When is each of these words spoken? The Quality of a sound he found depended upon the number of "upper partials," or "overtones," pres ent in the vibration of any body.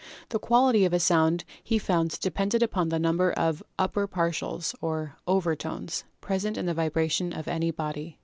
The 0.29 0.39
Quality 0.39 0.83
of 0.85 0.93
a 0.93 0.99
sound 0.99 1.43
he 1.63 1.77
found 1.77 2.19
depended 2.21 2.63
upon 2.63 2.89
the 2.89 2.97
number 2.97 3.31
of 3.33 3.61
"upper 3.77 4.07
partials," 4.07 4.73
or 4.81 5.15
"overtones," 5.27 6.05
pres 6.21 6.43
ent 6.43 6.57
in 6.57 6.65
the 6.65 6.73
vibration 6.73 7.31
of 7.31 7.47
any 7.47 7.69
body. 7.69 8.17